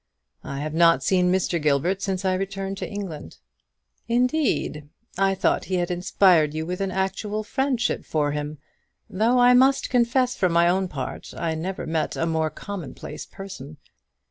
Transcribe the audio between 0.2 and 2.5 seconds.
"I have not seen Mr. Gilbert since I